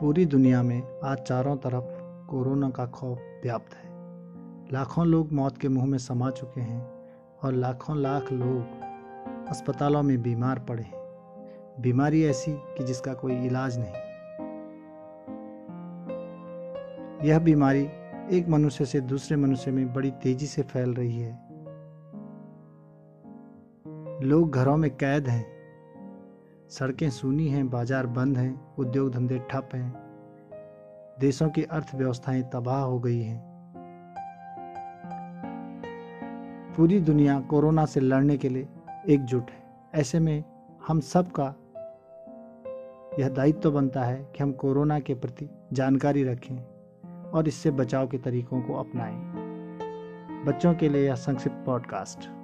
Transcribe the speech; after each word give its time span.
पूरी 0.00 0.26
दुनिया 0.26 0.62
में 0.62 1.00
आज 1.04 1.18
चारों 1.18 1.56
तरफ़ 1.56 1.84
कोरोना 2.26 2.70
का 2.70 2.86
खौफ 2.86 3.18
व्याप्त 3.18 3.74
है। 3.74 3.90
लाखों 4.72 5.06
लोग 5.06 5.32
मौत 5.32 5.58
के 5.58 5.68
मुँह 5.68 5.86
में 5.86 5.98
समा 5.98 6.30
चुके 6.30 6.60
हैं 6.60 7.08
और 7.42 7.52
लाखों 7.52 7.96
लाख 7.96 8.32
लोग 8.32 8.80
अस्पतालों 9.48 10.02
में 10.02 10.22
बीमार 10.22 10.58
पड़े 10.58 10.82
हैं। 10.82 10.94
बीमारी 11.80 12.24
ऐसी 12.24 12.52
कि 12.52 12.84
जिसका 12.84 13.14
कोई 13.14 13.34
इलाज 13.34 13.78
नहीं। 13.78 13.92
यह 17.28 17.38
बीमारी 17.38 17.88
एक 18.32 18.46
मनुष्य 18.48 18.84
से 18.84 19.00
दूसरे 19.00 19.36
मनुष्य 19.36 19.70
में 19.70 19.94
बड़ी 19.94 20.10
तेज़ी 20.10 20.46
से 20.46 20.62
फैल 20.62 20.94
रही 20.94 21.20
है। 21.20 21.48
लोग 24.22 24.50
घरों 24.50 24.76
में 24.76 24.90
कैद 24.90 25.28
हैं। 25.28 25.57
सड़कें 26.70 27.10
सूनी 27.10 27.48
हैं, 27.48 27.70
बाज़ार 27.70 28.06
बंद 28.06 28.38
हैं, 28.38 28.76
उद्योग 28.78 29.10
धंधे 29.10 29.38
ठप 29.38 29.68
हैं। 29.74 29.94
देशों 31.20 31.50
की 31.50 31.62
अर्थव्यवस्थाएँ 31.62 32.42
तबाह 32.42 32.80
हो 32.80 32.98
गई 32.98 33.22
हैं। 33.22 33.48
पूरी 36.76 37.00
दुनिया 37.00 37.40
कोरोना 37.40 37.84
से 37.84 38.00
लड़ने 38.00 38.36
के 38.36 38.48
लिए 38.48 38.68
एकजुट 39.08 39.50
है। 39.50 39.62
ऐसे 39.94 40.20
में 40.20 40.44
हम 40.86 41.00
सब 41.00 41.32
का 41.40 41.54
यह 43.20 43.28
दायित्व 43.28 43.60
तो 43.60 43.70
बनता 43.70 44.02
है 44.02 44.28
कि 44.36 44.42
हम 44.42 44.52
कोरोना 44.52 45.00
के 45.00 45.14
प्रति 45.14 45.50
जानकारी 45.72 46.24
रखें 46.24 46.56
और 47.30 47.48
इससे 47.48 47.70
बचाव 47.70 48.06
के 48.06 48.18
तरीकों 48.18 48.62
को 48.62 48.74
अपनाएँ। 48.74 49.16
बच्चों 50.44 50.74
के 50.74 50.88
लिए 50.88 51.06
यह 51.06 51.14
संक्षिप्त 51.14 51.62
पॉडकास्ट। 51.66 52.37